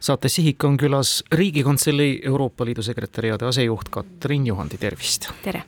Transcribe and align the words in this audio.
saate 0.00 0.28
Sihik 0.28 0.64
on 0.64 0.76
külas 0.80 1.20
Riigikantselei 1.32 2.20
Euroopa 2.24 2.64
Liidu 2.64 2.82
sekretäriaadi 2.82 3.44
asejuht 3.44 3.88
Katrin 3.90 4.46
Juhandi, 4.46 4.78
tervist! 4.78 5.28
tere! 5.42 5.62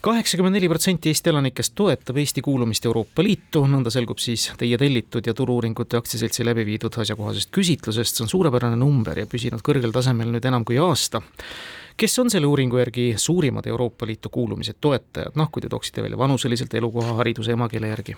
kaheksakümmend 0.00 0.54
neli 0.54 0.68
protsenti 0.68 1.08
Eesti 1.10 1.32
elanikest 1.32 1.72
toetab 1.74 2.20
Eesti 2.20 2.42
kuulumist 2.44 2.84
Euroopa 2.86 3.24
Liitu, 3.24 3.64
nõnda 3.66 3.90
selgub 3.90 4.20
siis 4.22 4.50
teie 4.60 4.78
tellitud 4.78 5.26
ja 5.26 5.34
Turu-uuringute 5.34 5.96
Aktsiaseltsi 5.96 6.44
läbi 6.44 6.66
viidud 6.68 7.00
asjakohasest 7.00 7.50
küsitlusest, 7.56 8.20
see 8.20 8.26
on 8.26 8.30
suurepärane 8.30 8.76
number 8.78 9.18
ja 9.18 9.26
püsinud 9.26 9.64
kõrgel 9.66 9.94
tasemel 9.94 10.30
nüüd 10.36 10.46
enam 10.46 10.64
kui 10.64 10.78
aasta. 10.78 11.22
kes 11.96 12.18
on 12.18 12.30
selle 12.30 12.46
uuringu 12.46 12.78
järgi 12.78 13.14
suurimad 13.16 13.66
Euroopa 13.66 14.06
Liitu 14.06 14.28
kuulumise 14.28 14.76
toetajad, 14.80 15.32
noh, 15.34 15.50
kui 15.50 15.64
te 15.64 15.72
tooksite 15.72 16.02
välja 16.04 16.18
vanuseliselt, 16.18 16.74
elukoha, 16.74 17.16
hariduse, 17.22 17.56
emakeele 17.56 17.88
järgi? 17.88 18.16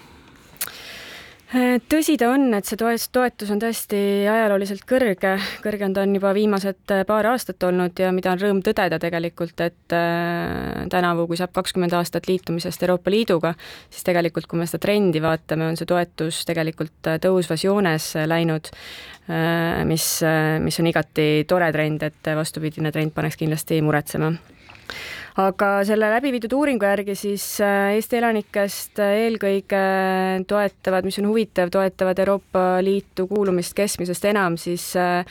Äh, 1.49 1.79
tõsi 1.89 2.19
ta 2.21 2.27
on, 2.29 2.51
et 2.53 2.69
see 2.69 2.77
toes, 2.77 3.07
toetus 3.09 3.49
on 3.55 3.61
tõesti 3.63 3.97
ajalooliselt 4.29 4.83
kõrge, 4.85 5.31
kõrge 5.65 5.87
on 5.87 5.95
ta 5.97 6.03
on 6.05 6.11
juba 6.13 6.35
viimased 6.37 6.93
äh, 6.93 7.07
paar 7.09 7.25
aastat 7.31 7.65
olnud 7.65 7.97
ja 7.97 8.11
mida 8.13 8.35
on 8.35 8.43
rõõm 8.43 8.61
tõdeda 8.67 8.99
tegelikult, 9.01 9.57
et 9.65 9.95
äh, 9.97 10.83
tänavu, 10.93 11.25
kui 11.31 11.41
saab 11.41 11.55
kakskümmend 11.57 11.97
aastat 11.97 12.29
liitumisest 12.29 12.85
Euroopa 12.85 13.15
Liiduga, 13.15 13.55
siis 13.89 14.05
tegelikult, 14.05 14.45
kui 14.45 14.61
me 14.61 14.69
seda 14.69 14.83
trendi 14.85 15.25
vaatame, 15.25 15.71
on 15.73 15.81
see 15.81 15.89
toetus 15.89 16.43
tegelikult 16.51 17.15
tõusvas 17.25 17.65
joones 17.65 18.11
läinud, 18.29 18.69
mis, 19.89 20.07
mis 20.65 20.81
on 20.81 20.89
igati 20.93 21.27
tore 21.49 21.73
trend, 21.73 22.05
et 22.05 22.31
vastupidine 22.37 22.93
trend 22.93 23.17
paneks 23.17 23.41
kindlasti 23.41 23.81
muretsema 23.85 24.35
aga 25.37 25.69
selle 25.87 26.09
läbi 26.15 26.33
viidud 26.35 26.55
uuringu 26.57 26.89
järgi 26.89 27.15
siis 27.19 27.45
äh, 27.65 27.95
Eesti 27.99 28.19
elanikest 28.21 29.01
äh, 29.03 29.15
eelkõige 29.27 29.85
toetavad, 30.49 31.07
mis 31.07 31.21
on 31.23 31.29
huvitav, 31.31 31.73
toetavad 31.75 32.19
Euroopa 32.25 32.67
Liitu 32.85 33.29
kuulumist 33.31 33.77
keskmisest 33.79 34.29
enam 34.31 34.59
siis 34.61 34.91
äh, 34.99 35.25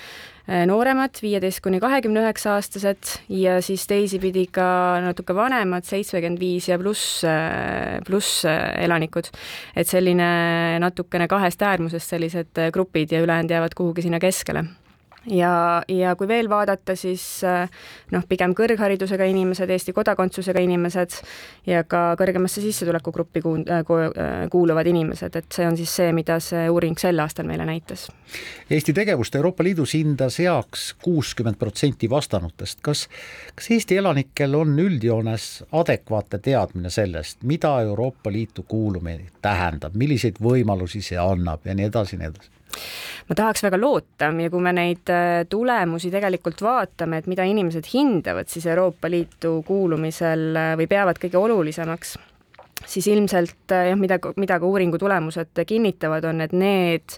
nooremad, 0.47 1.19
viieteist 1.19 1.59
kuni 1.59 1.81
kahekümne 1.83 2.21
üheksa 2.23 2.53
aastased 2.55 3.17
ja 3.35 3.57
siis 3.59 3.83
teisipidi 3.89 4.45
ka 4.55 4.67
natuke 5.03 5.35
vanemad, 5.35 5.83
seitsekümmend 5.83 6.39
viis 6.39 6.69
ja 6.71 6.79
pluss, 6.79 7.19
pluss 8.07 8.45
elanikud. 8.47 9.27
et 9.75 9.91
selline 9.91 10.31
natukene 10.79 11.27
kahest 11.27 11.67
äärmusest 11.67 12.15
sellised 12.15 12.67
grupid 12.71 13.11
ja 13.11 13.25
ülejäänud 13.27 13.51
jäävad 13.51 13.75
kuhugi 13.75 14.07
sinna 14.07 14.23
keskele 14.23 14.63
ja, 15.31 15.83
ja 15.87 16.15
kui 16.15 16.27
veel 16.27 16.49
vaadata, 16.49 16.95
siis 16.95 17.23
äh, 17.47 17.69
noh, 18.11 18.23
pigem 18.29 18.53
kõrgharidusega 18.57 19.27
inimesed, 19.29 19.69
Eesti 19.69 19.93
kodakondsusega 19.95 20.61
inimesed 20.63 21.17
ja 21.67 21.83
ka 21.87 22.15
kõrgemasse 22.19 22.63
sissetulekugruppi 22.63 23.43
äh, 23.43 23.79
äh, 23.81 24.35
kuuluvad 24.51 24.87
inimesed, 24.87 25.35
et 25.35 25.51
see 25.53 25.67
on 25.67 25.77
siis 25.77 25.93
see, 25.99 26.11
mida 26.15 26.39
see 26.43 26.67
uuring 26.71 26.97
sel 26.99 27.19
aastal 27.23 27.47
meile 27.49 27.67
näitas. 27.67 28.07
Eesti 28.69 28.93
tegevust 28.93 29.35
Euroopa 29.35 29.63
Liidus 29.63 29.93
hindas 29.95 30.39
heaks 30.39 30.89
kuuskümmend 31.03 31.59
protsenti 31.59 32.09
vastanutest. 32.09 32.81
kas, 32.81 33.07
kas 33.55 33.71
Eesti 33.71 33.97
elanikel 33.97 34.55
on 34.55 34.75
üldjoones 34.79 35.63
adekvaatne 35.71 36.39
teadmine 36.39 36.89
sellest, 36.89 37.43
mida 37.43 37.77
Euroopa 37.81 38.31
Liitu 38.31 38.63
kuulumine 38.63 39.31
tähendab, 39.41 39.95
milliseid 39.95 40.39
võimalusi 40.43 41.01
see 41.01 41.19
annab 41.19 41.65
ja 41.65 41.75
nii 41.75 41.91
edasi 41.91 42.15
ja 42.15 42.23
nii 42.23 42.31
edasi? 42.33 42.51
Ma 43.27 43.35
tahaks 43.35 43.63
väga 43.65 43.79
loota 43.79 44.31
ja 44.31 44.51
kui 44.51 44.63
me 44.63 44.73
neid 44.75 45.11
äh, 45.11 45.43
tulemusi 45.49 46.11
tegelikult 46.13 46.61
vaatame, 46.63 47.21
et 47.21 47.27
mida 47.27 47.45
inimesed 47.47 47.89
hindavad 47.93 48.49
siis 48.51 48.67
Euroopa 48.71 49.11
Liitu 49.11 49.59
kuulumisel 49.67 50.49
äh, 50.55 50.71
või 50.79 50.87
peavad 50.87 51.19
kõige 51.21 51.39
olulisemaks, 51.41 52.15
siis 52.85 53.09
ilmselt 53.11 53.75
äh, 53.75 53.89
jah, 53.91 53.99
mida, 53.99 54.19
mida 54.39 54.59
ka 54.59 54.69
uuringu 54.69 54.99
tulemused 55.01 55.63
kinnitavad, 55.67 56.27
on, 56.29 56.41
et 56.45 56.55
need 56.55 57.17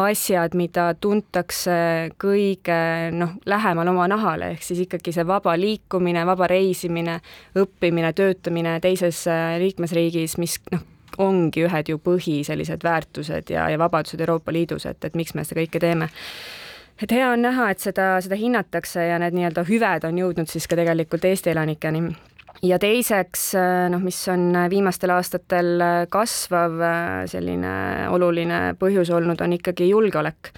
asjad, 0.00 0.54
mida 0.56 0.86
tuntakse 0.96 1.74
kõige 2.20 2.78
noh, 3.12 3.34
lähemal 3.44 3.92
oma 3.92 4.06
nahale, 4.08 4.54
ehk 4.54 4.64
siis 4.64 4.86
ikkagi 4.86 5.12
see 5.12 5.26
vaba 5.28 5.52
liikumine, 5.60 6.24
vaba 6.24 6.48
reisimine, 6.48 7.18
õppimine, 7.60 8.14
töötamine 8.16 8.78
teises 8.80 9.26
liikmesriigis, 9.60 10.38
mis 10.40 10.56
noh, 10.72 10.86
ongi 11.18 11.66
ühed 11.66 11.88
ju 11.88 11.98
põhi 11.98 12.40
sellised 12.46 12.84
väärtused 12.84 13.50
ja, 13.50 13.68
ja 13.70 13.78
vabadused 13.78 14.20
Euroopa 14.20 14.52
Liidus, 14.52 14.86
et, 14.86 15.04
et 15.04 15.14
miks 15.18 15.34
me 15.34 15.44
seda 15.44 15.60
kõike 15.60 15.80
teeme. 15.82 16.08
Et 17.02 17.10
hea 17.10 17.30
on 17.32 17.42
näha, 17.42 17.70
et 17.72 17.80
seda, 17.82 18.14
seda 18.22 18.36
hinnatakse 18.38 19.06
ja 19.08 19.18
need 19.18 19.34
nii-öelda 19.34 19.64
hüved 19.68 20.04
on 20.06 20.18
jõudnud 20.18 20.50
siis 20.50 20.68
ka 20.68 20.78
tegelikult 20.78 21.24
Eesti 21.24 21.50
elanikeni 21.50 22.04
ja 22.62 22.78
teiseks 22.78 23.52
noh, 23.90 24.02
mis 24.04 24.20
on 24.30 24.54
viimastel 24.70 25.10
aastatel 25.10 25.82
kasvav 26.12 26.78
selline 27.30 27.74
oluline 28.14 28.62
põhjus 28.78 29.10
olnud, 29.10 29.40
on 29.42 29.58
ikkagi 29.58 29.90
julgeolek 29.90 30.52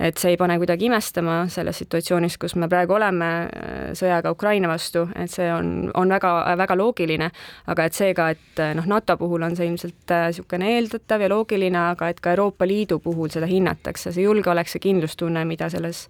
et 0.00 0.20
see 0.20 0.32
ei 0.34 0.38
pane 0.40 0.56
kuidagi 0.60 0.88
imestama 0.88 1.42
selles 1.52 1.80
situatsioonis, 1.82 2.38
kus 2.40 2.54
me 2.60 2.68
praegu 2.72 2.96
oleme 2.96 3.28
äh, 3.44 3.90
sõjaga 3.96 4.32
Ukraina 4.32 4.70
vastu, 4.70 5.04
et 5.18 5.32
see 5.32 5.48
on, 5.52 5.90
on 5.98 6.14
väga, 6.14 6.32
väga 6.60 6.76
loogiline, 6.80 7.30
aga 7.72 7.86
et 7.88 7.96
seega, 7.96 8.30
et 8.32 8.62
äh, 8.62 8.72
noh, 8.78 8.88
NATO 8.88 9.18
puhul 9.20 9.44
on 9.44 9.56
see 9.58 9.68
ilmselt 9.68 10.14
äh, 10.16 10.28
niisugune 10.30 10.72
eeldatav 10.76 11.26
ja 11.26 11.30
loogiline, 11.32 11.82
aga 11.92 12.10
et 12.12 12.24
ka 12.24 12.32
Euroopa 12.32 12.68
Liidu 12.68 13.00
puhul 13.04 13.32
seda 13.34 13.48
hinnatakse, 13.50 14.14
see 14.14 14.24
julgeolek, 14.24 14.72
see 14.72 14.82
kindlustunne, 14.88 15.44
mida 15.48 15.68
selles 15.72 16.06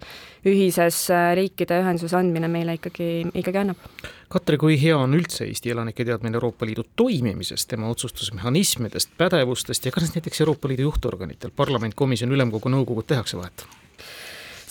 ühises 0.47 1.03
riikide 1.37 1.81
ühenduses 1.83 2.15
andmine 2.17 2.47
meile 2.51 2.79
ikkagi, 2.79 3.11
ikkagi 3.43 3.63
annab. 3.65 3.91
Katre, 4.31 4.55
kui 4.55 4.77
hea 4.79 4.95
on 4.95 5.11
üldse 5.17 5.43
Eesti 5.43 5.73
elanike 5.73 6.05
teadmine 6.07 6.37
Euroopa 6.39 6.63
Liidu 6.67 6.85
toimimisest, 6.95 7.67
tema 7.73 7.89
otsustusmehhanismidest, 7.91 9.11
pädevustest 9.19 9.85
ja 9.85 9.91
kas 9.91 10.13
näiteks 10.15 10.39
Euroopa 10.45 10.71
Liidu 10.71 10.87
juhtorganitel, 10.87 11.51
parlament, 11.51 11.97
komisjon, 11.99 12.31
ülemkogu, 12.31 12.71
nõukogu 12.71 13.03
tehakse 13.03 13.41
vahet? 13.41 13.67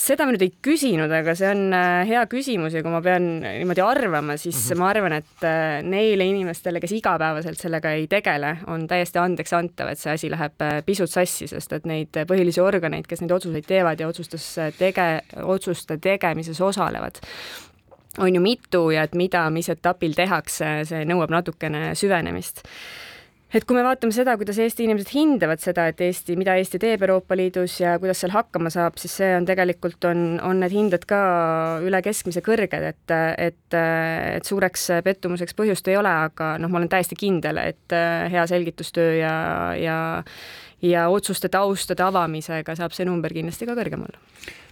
seda 0.00 0.24
ma 0.24 0.32
nüüd 0.32 0.42
ei 0.46 0.52
küsinud, 0.64 1.12
aga 1.12 1.34
see 1.36 1.48
on 1.50 1.74
äh, 1.76 2.08
hea 2.08 2.22
küsimus 2.30 2.72
ja 2.72 2.80
kui 2.80 2.92
ma 2.92 3.02
pean 3.04 3.26
niimoodi 3.44 3.82
arvama, 3.84 4.38
siis 4.40 4.56
mm 4.56 4.62
-hmm. 4.62 4.80
ma 4.80 4.88
arvan, 4.88 5.14
et 5.18 5.44
äh, 5.44 5.82
neile 5.84 6.24
inimestele, 6.24 6.80
kes 6.80 6.94
igapäevaselt 6.96 7.60
sellega 7.60 7.92
ei 7.92 8.06
tegele, 8.08 8.56
on 8.66 8.86
täiesti 8.88 9.20
andeks 9.20 9.52
antav, 9.52 9.92
et 9.92 10.00
see 10.00 10.12
asi 10.12 10.30
läheb 10.30 10.56
äh, 10.64 10.80
pisut 10.86 11.10
sassi, 11.10 11.46
sest 11.46 11.72
et 11.76 11.84
neid 11.84 12.16
põhilisi 12.32 12.64
organeid, 12.64 13.06
kes 13.06 13.20
neid 13.20 13.36
otsuseid 13.36 13.68
teevad 13.68 14.00
ja 14.00 14.08
otsustas 14.08 14.56
tege-, 14.78 15.20
otsuste 15.44 15.98
tegemises 15.98 16.60
osalevad, 16.60 17.20
on 18.18 18.34
ju 18.34 18.40
mitu 18.42 18.88
ja 18.94 19.04
et 19.06 19.14
mida, 19.14 19.44
mis 19.54 19.70
etapil 19.70 20.16
tehakse, 20.18 20.80
see 20.88 21.04
nõuab 21.08 21.30
natukene 21.30 21.92
süvenemist. 21.98 22.64
Et 23.50 23.64
kui 23.66 23.74
me 23.74 23.82
vaatame 23.82 24.14
seda, 24.14 24.36
kuidas 24.38 24.60
Eesti 24.62 24.84
inimesed 24.86 25.08
hindavad 25.10 25.58
seda, 25.58 25.88
et 25.90 25.98
Eesti, 26.06 26.36
mida 26.38 26.54
Eesti 26.54 26.78
teeb 26.78 27.02
Euroopa 27.02 27.34
Liidus 27.34 27.80
ja 27.80 27.96
kuidas 27.98 28.20
seal 28.22 28.30
hakkama 28.30 28.70
saab, 28.70 28.94
siis 29.02 29.16
see 29.18 29.30
on 29.34 29.46
tegelikult, 29.48 29.98
on, 30.06 30.20
on 30.46 30.62
need 30.62 30.70
hinded 30.70 31.06
ka 31.10 31.18
üle 31.82 31.98
keskmise 32.06 32.44
kõrged, 32.46 32.86
et, 32.92 33.14
et, 33.42 33.78
et 34.36 34.46
suureks 34.46 34.86
pettumuseks 35.02 35.58
põhjust 35.58 35.90
ei 35.90 35.98
ole, 35.98 36.14
aga 36.30 36.52
noh, 36.62 36.70
ma 36.70 36.78
olen 36.78 36.92
täiesti 36.94 37.18
kindel, 37.18 37.58
et 37.72 37.98
hea 38.30 38.46
selgitustöö 38.54 39.18
ja, 39.18 39.36
ja 39.78 40.00
ja 40.80 41.08
otsuste 41.12 41.50
taustade 41.52 42.00
avamisega 42.00 42.72
saab 42.78 42.94
see 42.96 43.04
number 43.04 43.34
kindlasti 43.36 43.66
ka 43.68 43.74
kõrgem 43.76 44.06
olla 44.06 44.22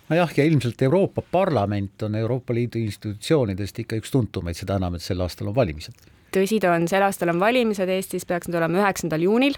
nojah, 0.08 0.32
ja 0.36 0.44
ilmselt 0.44 0.82
Euroopa 0.82 1.22
Parlament 1.22 2.02
on 2.02 2.14
Euroopa 2.14 2.54
Liidu 2.54 2.80
institutsioonidest 2.82 3.78
ikka 3.84 3.98
üks 4.00 4.12
tuntumaid, 4.14 4.56
seda 4.58 4.78
enam, 4.80 4.96
et 4.96 5.04
sel 5.04 5.20
aastal 5.20 5.50
on 5.52 5.56
valimised. 5.56 6.06
Tõsi 6.34 6.60
ta 6.60 6.74
on, 6.76 6.88
sel 6.88 7.04
aastal 7.06 7.32
on 7.32 7.40
valimised 7.40 7.88
Eestis, 7.88 8.26
peaks 8.28 8.48
need 8.48 8.60
olema 8.60 8.82
üheksandal 8.82 9.24
juunil 9.24 9.56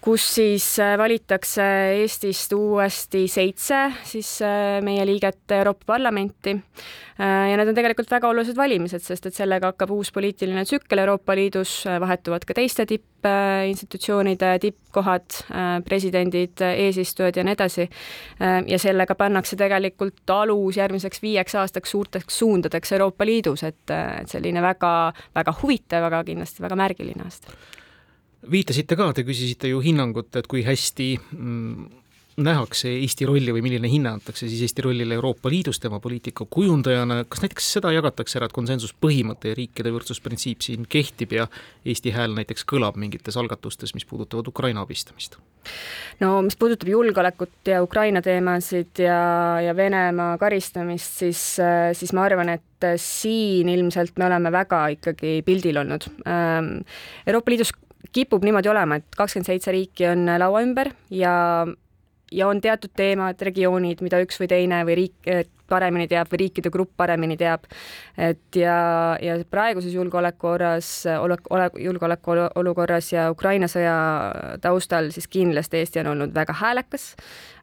kus 0.00 0.24
siis 0.34 0.64
äh, 0.80 0.94
valitakse 0.98 1.64
Eestist 2.00 2.52
uuesti 2.56 3.26
seitse 3.28 3.82
siis 4.08 4.38
äh, 4.42 4.80
meie 4.84 5.04
liiget 5.06 5.52
Euroopa 5.52 5.92
Parlamenti. 5.92 6.54
Äh, 7.20 7.50
ja 7.50 7.58
need 7.60 7.68
on 7.68 7.76
tegelikult 7.76 8.10
väga 8.10 8.30
olulised 8.32 8.56
valimised, 8.56 9.04
sest 9.04 9.28
et 9.28 9.36
sellega 9.36 9.74
hakkab 9.74 9.92
uus 9.92 10.08
poliitiline 10.14 10.64
tsükkel 10.64 11.02
Euroopa 11.04 11.36
Liidus, 11.36 11.74
vahetuvad 12.00 12.46
ka 12.48 12.56
teiste 12.56 12.86
tippinstitutsioonide 12.88 14.54
tippkohad, 14.62 15.42
presidendid, 15.84 16.62
eesistujad 16.70 17.36
ja 17.36 17.44
nii 17.44 17.56
edasi. 17.58 17.88
ja 18.66 18.78
sellega 18.80 19.14
pannakse 19.14 19.58
tegelikult 19.60 20.32
alus 20.32 20.80
järgmiseks 20.80 21.22
viieks 21.22 21.58
aastaks 21.60 21.92
suurteks 21.92 22.38
suundadeks 22.38 22.96
Euroopa 22.96 23.28
Liidus, 23.28 23.66
et, 23.68 23.84
et 23.90 24.32
selline 24.32 24.64
väga, 24.64 25.12
väga 25.36 25.54
huvitav, 25.60 26.08
aga 26.08 26.24
kindlasti 26.24 26.64
väga 26.64 26.80
märgiline 26.80 27.28
aasta 27.28 27.79
viitasite 28.50 28.96
ka, 28.96 29.12
te 29.16 29.24
küsisite 29.26 29.70
ju 29.70 29.80
hinnangut, 29.84 30.32
et 30.36 30.48
kui 30.50 30.62
hästi 30.64 31.08
mm, 31.18 32.00
nähakse 32.40 32.90
Eesti 33.02 33.26
rolli 33.28 33.52
või 33.54 33.62
milline 33.64 33.88
hinne 33.90 34.14
antakse 34.14 34.48
siis 34.48 34.62
Eesti 34.64 34.84
rollile 34.86 35.16
Euroopa 35.18 35.50
Liidus 35.52 35.80
tema 35.82 36.00
poliitika 36.00 36.46
kujundajana, 36.50 37.24
kas 37.28 37.42
näiteks 37.44 37.68
seda 37.76 37.92
jagatakse 37.94 38.38
ära, 38.38 38.48
et 38.48 38.56
konsensuspõhimõte 38.56 39.52
ja 39.52 39.58
riikide 39.58 39.92
võrdsusprintsiip 39.94 40.64
siin 40.64 40.86
kehtib 40.88 41.34
ja 41.36 41.48
Eesti 41.84 42.14
hääl 42.14 42.36
näiteks 42.38 42.64
kõlab 42.70 42.96
mingites 43.00 43.36
algatustes, 43.40 43.94
mis 43.96 44.08
puudutavad 44.08 44.48
Ukraina 44.48 44.86
abistamist? 44.86 45.38
no 46.22 46.38
mis 46.46 46.56
puudutab 46.56 46.88
julgeolekut 46.88 47.68
ja 47.68 47.82
Ukraina 47.84 48.22
teemasid 48.24 49.02
ja, 49.04 49.20
ja 49.60 49.76
Venemaa 49.76 50.38
karistamist, 50.40 51.20
siis, 51.20 51.42
siis 51.98 52.14
ma 52.16 52.24
arvan, 52.24 52.54
et 52.56 52.88
siin 52.96 53.68
ilmselt 53.68 54.16
me 54.16 54.24
oleme 54.30 54.52
väga 54.52 54.86
ikkagi 54.96 55.40
pildil 55.44 55.82
olnud. 55.82 56.08
Euroopa 57.28 57.52
Liidus 57.52 57.74
kipub 58.12 58.44
niimoodi 58.44 58.70
olema, 58.72 59.00
et 59.00 59.16
kakskümmend 59.16 59.46
seitse 59.50 59.72
riiki 59.74 60.08
on 60.10 60.26
laua 60.40 60.64
ümber 60.64 60.92
ja 61.10 61.32
ja 62.30 62.46
on 62.48 62.60
teatud 62.62 62.92
teemad, 62.96 63.40
regioonid, 63.42 64.02
mida 64.06 64.20
üks 64.22 64.38
või 64.40 64.50
teine 64.50 64.84
või 64.86 64.96
riik 65.00 65.30
paremini 65.70 66.08
teab 66.10 66.30
või 66.32 66.44
riikide 66.44 66.72
grupp 66.74 66.92
paremini 67.00 67.38
teab. 67.40 67.64
et 68.18 68.56
ja, 68.56 69.16
ja 69.22 69.38
praeguses 69.50 69.94
julgeolekukorras, 69.94 70.90
ole, 71.20 71.38
julgeolekuolukorras 71.78 73.12
ja 73.12 73.30
Ukraina 73.30 73.70
sõja 73.70 73.96
taustal 74.60 75.10
siis 75.14 75.28
kindlasti 75.30 75.80
Eesti 75.80 76.00
on 76.00 76.12
olnud 76.14 76.34
väga 76.34 76.52
häälekas. 76.52 77.14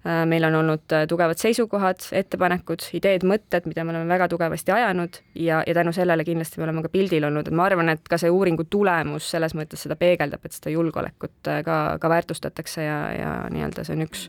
Äh, 0.08 0.26
meil 0.26 0.44
on 0.44 0.56
olnud 0.56 0.94
tugevad 1.10 1.40
seisukohad, 1.42 2.04
ettepanekud, 2.16 2.84
ideed, 2.96 3.26
mõtted, 3.28 3.66
mida 3.68 3.84
me 3.84 3.92
oleme 3.92 4.08
väga 4.08 4.28
tugevasti 4.32 4.72
ajanud 4.72 5.18
ja, 5.36 5.64
ja 5.68 5.74
tänu 5.74 5.92
sellele 5.92 6.24
kindlasti 6.24 6.62
me 6.62 6.68
oleme 6.68 6.84
ka 6.86 6.92
pildil 6.94 7.26
olnud, 7.28 7.50
et 7.50 7.58
ma 7.58 7.66
arvan, 7.66 7.90
et 7.92 8.06
ka 8.08 8.20
see 8.22 8.30
uuringu 8.32 8.68
tulemus 8.70 9.26
selles 9.34 9.56
mõttes 9.58 9.82
seda 9.84 9.98
peegeldab, 10.00 10.46
et 10.46 10.56
seda 10.56 10.72
julgeolekut 10.72 11.50
äh, 11.50 11.64
ka, 11.66 11.80
ka 12.00 12.12
väärtustatakse 12.14 12.86
ja, 12.86 13.00
ja 13.18 13.32
nii-öelda 13.52 13.84
see 13.88 13.98
on 13.98 14.06
üks, 14.06 14.28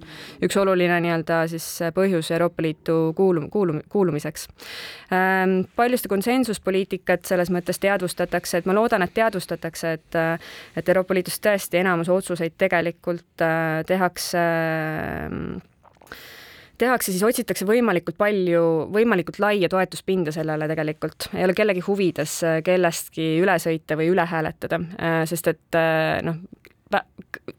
üks 0.49 0.59
oluline 0.59 0.99
nii-öelda 1.05 1.43
siis 1.53 1.69
põhjus 1.95 2.33
Euroopa 2.33 2.65
Liitu 2.65 2.99
kuulum-, 3.19 3.51
kuulum-, 3.53 3.68
kuulumiseks. 3.89 4.49
Ähm, 5.15 5.61
palju 5.77 6.01
seda 6.01 6.13
konsensuspoliitikat 6.13 7.29
selles 7.29 7.53
mõttes 7.55 7.81
teadvustatakse, 7.83 8.61
et 8.61 8.69
ma 8.69 8.77
loodan, 8.77 9.05
et 9.07 9.15
teadvustatakse, 9.15 9.93
et 9.99 10.21
et 10.77 10.89
Euroopa 10.89 11.15
Liidus 11.15 11.41
tõesti 11.43 11.81
enamus 11.81 12.09
otsuseid 12.13 12.55
tegelikult 12.59 13.47
tehakse 13.87 14.45
tehakse, 16.79 17.13
siis 17.13 17.25
otsitakse 17.27 17.67
võimalikult 17.69 18.19
palju, 18.19 18.65
võimalikult 18.95 19.41
laia 19.43 19.71
toetuspinda 19.71 20.33
sellele 20.35 20.69
tegelikult, 20.71 21.29
ei 21.35 21.47
ole 21.47 21.57
kellegi 21.57 21.83
huvides 21.87 22.39
äh, 22.47 22.61
kellestki 22.67 23.31
üle 23.43 23.59
sõita 23.63 23.99
või 23.99 24.13
üle 24.13 24.27
hääletada, 24.29 24.81
äh, 24.99 25.21
sest 25.31 25.51
et 25.53 25.79
äh, 25.79 26.19
noh, 26.27 26.39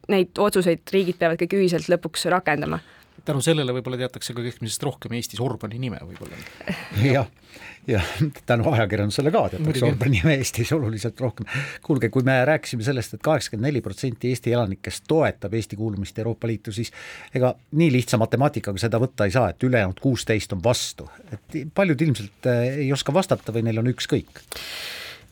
neid 0.10 0.40
otsuseid 0.42 0.90
riigid 0.94 1.20
peavad 1.20 1.38
kõik 1.42 1.60
ühiselt 1.60 1.90
lõpuks 1.92 2.26
rakendama 2.34 2.80
tänu 3.26 3.42
sellele 3.44 3.74
võib-olla 3.76 4.00
teatakse 4.00 4.36
ka 4.36 4.44
keskmisest 4.46 4.84
rohkem 4.88 5.14
Eestis 5.18 5.42
Orbani 5.44 5.80
nime 5.82 6.00
võib-olla. 6.04 6.40
jah, 7.18 7.28
ja 7.88 8.02
tänu 8.50 8.68
ajakirjandusele 8.72 9.32
ka 9.34 9.44
teatakse 9.56 9.86
Orbani 9.88 10.20
nime 10.20 10.36
Eestis 10.40 10.72
oluliselt 10.76 11.20
rohkem. 11.22 11.50
kuulge, 11.86 12.12
kui 12.14 12.26
me 12.28 12.38
rääkisime 12.50 12.86
sellest 12.86 13.16
et, 13.16 13.20
et 13.20 13.26
kaheksakümmend 13.26 13.70
neli 13.70 13.84
protsenti 13.86 14.34
Eesti 14.34 14.54
elanikest 14.56 15.08
toetab 15.08 15.58
Eesti 15.58 15.80
kuulumist 15.80 16.20
Euroopa 16.20 16.48
Liitu, 16.48 16.76
siis 16.76 16.94
ega 17.36 17.54
nii 17.72 17.92
lihtsa 17.98 18.20
matemaatikaga 18.22 18.82
seda 18.82 19.02
võtta 19.02 19.28
ei 19.30 19.36
saa, 19.36 19.50
et 19.54 19.68
ülejäänud 19.68 20.00
kuusteist 20.04 20.54
on 20.56 20.64
vastu. 20.64 21.10
et 21.34 21.60
paljud 21.74 22.02
ilmselt 22.08 22.50
eh, 22.52 22.80
ei 22.86 22.94
oska 22.94 23.14
vastata 23.14 23.56
või 23.56 23.68
neil 23.70 23.84
on 23.84 23.94
ükskõik 23.94 24.44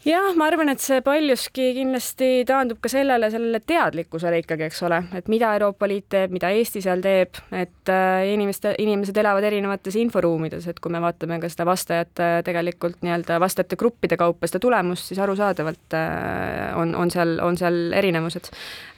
jah, 0.07 0.31
ma 0.39 0.47
arvan, 0.47 0.71
et 0.71 0.81
see 0.81 1.01
paljuski 1.05 1.71
kindlasti 1.75 2.29
taandub 2.47 2.79
ka 2.83 2.89
sellele, 2.91 3.29
sellele 3.33 3.59
teadlikkusele 3.67 4.39
ikkagi, 4.43 4.67
eks 4.69 4.79
ole, 4.87 5.01
et 5.17 5.27
mida 5.31 5.51
Euroopa 5.57 5.89
Liit 5.89 6.07
teeb, 6.13 6.33
mida 6.35 6.51
Eesti 6.55 6.81
seal 6.83 7.03
teeb, 7.03 7.39
et 7.55 7.91
äh, 7.91 8.27
inimeste, 8.31 8.73
inimesed 8.83 9.17
elavad 9.19 9.47
erinevates 9.49 9.97
inforuumides, 9.99 10.67
et 10.71 10.79
kui 10.83 10.93
me 10.93 11.01
vaatame 11.03 11.39
ka 11.43 11.51
seda 11.51 11.67
vastajate 11.67 12.29
tegelikult 12.47 13.03
nii-öelda 13.05 13.39
vastajate 13.43 13.79
gruppide 13.79 14.19
kaupa 14.19 14.49
seda 14.49 14.61
tulemust, 14.63 15.09
siis 15.11 15.21
arusaadavalt 15.23 15.97
äh, 15.97 16.77
on, 16.79 16.95
on 16.95 17.11
seal, 17.13 17.37
on 17.43 17.59
seal 17.59 17.81
erinevused 17.97 18.51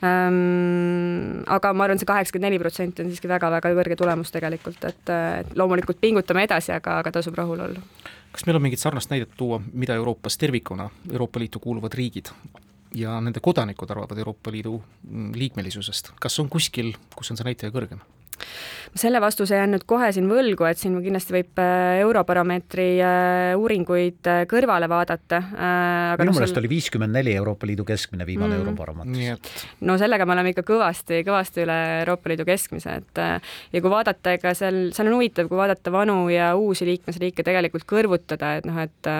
ähm,. 0.06 1.42
aga 1.50 1.74
ma 1.74 1.88
arvan, 1.88 2.00
see 2.00 2.08
kaheksakümmend 2.08 2.50
neli 2.50 2.62
protsenti 2.62 3.04
on 3.04 3.10
siiski 3.10 3.30
väga-väga 3.30 3.74
kõrge 3.80 3.98
tulemus 3.98 4.32
tegelikult, 4.34 4.86
et, 4.86 5.14
et 5.42 5.58
loomulikult 5.58 6.00
pingutame 6.00 6.46
edasi, 6.46 6.72
aga, 6.76 7.00
aga 7.02 7.18
tasub 7.18 7.36
rahul 7.38 7.66
olla 7.66 8.18
kas 8.32 8.46
meil 8.46 8.56
on 8.56 8.62
mingit 8.62 8.80
sarnast 8.80 9.10
näidet 9.10 9.32
tuua, 9.36 9.60
mida 9.72 9.94
Euroopas 9.94 10.38
tervikuna, 10.38 10.90
Euroopa 11.12 11.40
Liitu 11.40 11.58
kuuluvad 11.58 11.94
riigid 11.94 12.30
ja 12.94 13.20
nende 13.20 13.40
kodanikud 13.40 13.90
arvavad 13.90 14.18
Euroopa 14.18 14.52
Liidu 14.52 14.82
liikmelisusest, 15.34 16.12
kas 16.20 16.40
on 16.40 16.48
kuskil, 16.48 16.94
kus 17.16 17.30
on 17.30 17.38
see 17.38 17.46
näitaja 17.46 17.74
kõrgem? 17.74 18.02
Selle 18.98 19.20
vastuse 19.22 19.54
jään 19.54 19.70
nüüd 19.74 19.84
kohe 19.88 20.10
siin 20.14 20.26
võlgu, 20.30 20.66
et 20.66 20.78
siin 20.80 20.96
kindlasti 21.02 21.34
võib 21.34 21.60
äh, 21.62 22.00
Eurobaromeetri 22.02 22.88
äh, 23.04 23.52
uuringuid 23.58 24.26
äh, 24.26 24.42
kõrvale 24.50 24.88
vaadata. 24.90 25.40
minu 26.18 26.34
meelest 26.34 26.54
seal... 26.54 26.62
oli 26.62 26.72
viiskümmend 26.72 27.14
neli 27.14 27.34
Euroopa 27.38 27.68
Liidu 27.70 27.86
keskmine 27.86 28.26
viimane 28.26 28.56
mm. 28.56 28.64
Eurobaromeetris 28.64 29.30
et.... 29.36 29.66
no 29.86 29.96
sellega 30.00 30.26
me 30.26 30.34
oleme 30.34 30.54
ikka 30.54 30.64
kõvasti, 30.66 31.22
kõvasti 31.26 31.64
üle 31.64 31.78
Euroopa 32.00 32.32
Liidu 32.32 32.46
keskmise, 32.48 32.96
et 33.02 33.22
ja 33.72 33.82
kui 33.84 33.92
vaadata, 33.92 34.34
ega 34.38 34.54
seal, 34.58 34.80
seal 34.96 35.10
on 35.10 35.18
huvitav, 35.20 35.50
kui 35.50 35.60
vaadata 35.60 35.94
vanu 35.94 36.24
ja 36.32 36.52
uusi 36.58 36.88
liikmesriike 36.88 37.46
tegelikult 37.46 37.86
kõrvutada, 37.88 38.56
et 38.58 38.68
noh, 38.68 38.80
et 38.82 39.12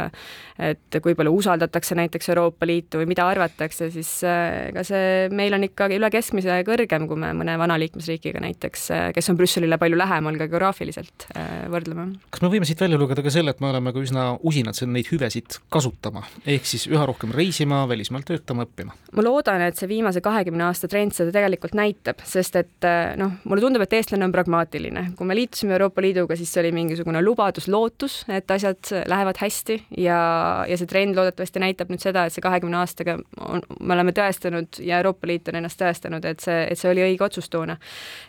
et 0.61 0.99
kui 1.00 1.14
palju 1.16 1.32
usaldatakse 1.32 1.96
näiteks 1.96 2.28
Euroopa 2.34 2.66
Liitu 2.69 3.00
või 3.00 3.08
mida 3.14 3.25
arvatakse, 3.31 3.88
siis 3.94 4.11
ega 4.26 4.82
see 4.84 5.31
meil 5.32 5.55
on 5.56 5.64
ikkagi 5.64 5.96
üle 5.96 6.11
keskmise 6.12 6.58
kõrgem, 6.69 7.06
kui 7.08 7.16
me 7.16 7.31
mõne 7.38 7.55
vana 7.61 7.78
liikmesriigiga 7.81 8.43
näiteks, 8.44 8.90
kes 9.16 9.30
on 9.32 9.38
Brüsselile 9.38 9.78
palju 9.80 9.98
lähemal 9.98 10.38
ka 10.40 10.48
geograafiliselt 10.50 11.26
äh, 11.34 11.66
võrdlema. 11.72 12.08
kas 12.30 12.44
me 12.44 12.50
võime 12.52 12.68
siit 12.68 12.80
välja 12.80 12.98
lugeda 13.00 13.24
ka 13.24 13.32
selle, 13.32 13.54
et 13.54 13.62
me 13.62 13.70
oleme 13.70 13.92
ka 13.94 14.02
üsna 14.02 14.26
usinad 14.46 14.78
neid 14.90 15.10
hüvesid 15.10 15.58
kasutama, 15.72 16.24
ehk 16.46 16.68
siis 16.68 16.86
üha 16.90 17.04
rohkem 17.08 17.34
reisima, 17.36 17.82
välismaal 17.90 18.24
töötama, 18.28 18.66
õppima? 18.68 18.96
ma 19.16 19.24
loodan, 19.26 19.62
et 19.66 19.78
see 19.78 19.88
viimase 19.90 20.22
kahekümne 20.24 20.68
aasta 20.68 20.88
trend 20.90 21.14
seda 21.16 21.34
tegelikult 21.34 21.74
näitab, 21.78 22.22
sest 22.26 22.58
et 22.60 22.88
äh, 22.88 23.14
noh, 23.20 23.36
mulle 23.44 23.64
tundub, 23.64 23.84
et 23.84 23.98
eestlane 23.98 24.26
on 24.26 24.34
pragmaatiline. 24.34 25.06
kui 25.18 25.28
me 25.28 25.36
liitusime 25.38 25.74
Euroopa 25.76 26.04
Liiduga, 26.04 26.38
siis 26.38 26.52
see 26.52 26.62
oli 26.64 26.72
mingisugune 26.76 27.22
lubadus, 27.24 27.68
lootus, 27.70 28.20
et 28.30 28.50
asjad 28.50 28.92
lähevad 29.10 29.40
hästi 29.40 29.80
ja, 29.98 30.20
ja 30.68 30.78
see 30.78 30.90
trend 30.90 31.18
loodetavasti 31.18 31.62
näitab 31.62 31.92
nüüd 31.92 32.02
seda, 32.02 32.26
et 32.26 32.34
see 32.34 32.44
kahekümne 32.44 32.80
aastaga 32.80 33.16
on, 33.40 33.64
me 33.80 33.96
oleme 33.96 34.14
tõestanud 34.16 34.80
ja 34.84 35.00
Euroopa 35.00 35.28
Liit 35.30 35.48
on 35.50 35.60
ennast 35.60 35.80
tõestanud, 35.80 36.24
et 36.28 36.44
see, 36.44 36.62
et 36.70 36.78
see 36.78 36.90
oli 36.92 37.04
õige 37.04 37.26
otsus 37.26 37.50
toona. 37.50 37.76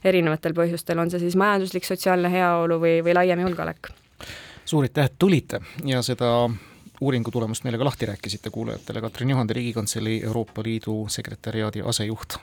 erinevatel 0.04 0.54
põhjustel 0.72 1.02
on 1.04 1.12
see 1.12 1.20
siis 1.20 1.36
majanduslik, 1.40 1.86
sotsiaalne 1.86 2.32
heaolu 2.32 2.80
või, 2.80 3.00
või 3.04 3.16
laiem 3.18 3.44
julgeolek. 3.44 3.92
suur 4.66 4.86
aitäh, 4.88 5.10
et 5.10 5.18
tulite 5.20 5.60
ja 5.86 6.02
seda 6.02 6.50
uuringu 7.02 7.32
tulemust 7.32 7.66
meile 7.66 7.80
ka 7.82 7.86
lahti 7.86 8.06
rääkisite 8.06 8.50
kuulajatele, 8.50 9.02
Katrin 9.02 9.30
Juhande, 9.30 9.54
Riigikantselei 9.54 10.24
Euroopa 10.24 10.64
Liidu 10.64 11.06
sekretäriaadi 11.10 11.82
asejuht, 11.82 12.38